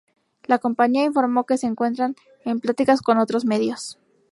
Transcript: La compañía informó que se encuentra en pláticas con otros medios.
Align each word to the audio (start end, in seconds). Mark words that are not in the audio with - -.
La 0.47 0.57
compañía 0.57 1.03
informó 1.05 1.45
que 1.45 1.59
se 1.59 1.67
encuentra 1.67 2.11
en 2.43 2.59
pláticas 2.59 3.03
con 3.03 3.19
otros 3.19 3.45
medios. 3.45 3.99